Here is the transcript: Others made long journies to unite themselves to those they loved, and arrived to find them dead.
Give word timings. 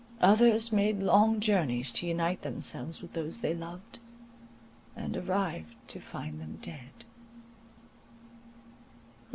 Others 0.21 0.71
made 0.73 1.03
long 1.03 1.39
journies 1.39 1.91
to 1.91 2.07
unite 2.07 2.41
themselves 2.41 2.97
to 3.01 3.07
those 3.07 3.41
they 3.41 3.53
loved, 3.53 3.99
and 4.95 5.15
arrived 5.15 5.75
to 5.89 5.99
find 5.99 6.41
them 6.41 6.57
dead. 6.59 7.05